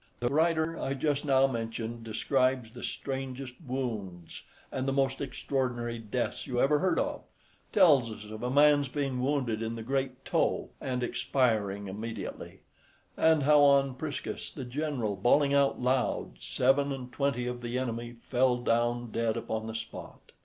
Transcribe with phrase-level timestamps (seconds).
[0.19, 6.47] The writer I just now mentioned describes the strangest wounds, and the most extraordinary deaths
[6.47, 7.21] you ever heard of;
[7.71, 12.61] tells us of a man's being wounded in the great toe, and expiring immediately;
[13.15, 18.13] and how on Priscus, the general, bawling out loud, seven and twenty of the enemy
[18.13, 20.31] fell down dead upon the spot.